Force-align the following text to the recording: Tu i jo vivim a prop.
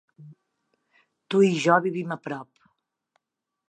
Tu 1.29 1.43
i 1.51 1.53
jo 1.67 1.79
vivim 1.87 2.19
a 2.19 2.21
prop. 2.27 2.69